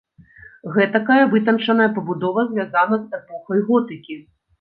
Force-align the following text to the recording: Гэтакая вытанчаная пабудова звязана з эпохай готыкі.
Гэтакая 0.77 1.25
вытанчаная 1.33 1.87
пабудова 1.97 2.45
звязана 2.47 2.99
з 3.05 3.19
эпохай 3.19 3.59
готыкі. 3.69 4.19